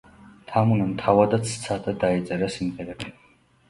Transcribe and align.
თამუნამ 0.51 0.95
თავადაც 1.03 1.53
სცადა, 1.53 1.97
დაეწერა 2.07 2.53
სიმღერები. 2.59 3.19